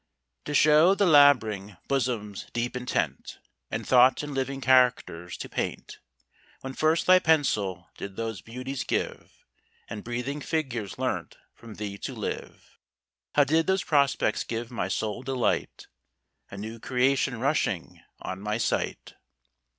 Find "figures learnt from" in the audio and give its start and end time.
10.41-11.75